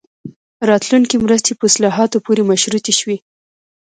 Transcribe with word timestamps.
راتلونکې 0.69 1.15
مرستې 1.25 1.51
په 1.59 1.63
اصلاحاتو 1.69 2.23
پورې 2.25 2.43
مشروطې 2.51 2.93
شوې. 2.99 3.17